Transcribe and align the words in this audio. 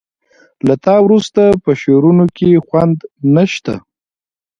له 0.67 0.75
تا 0.85 0.95
وروسته 1.05 1.41
په 1.63 1.71
شعرونو 1.81 2.25
کې 2.37 2.63
خوند 2.67 2.97
نه 3.35 3.43
شته 3.53 3.75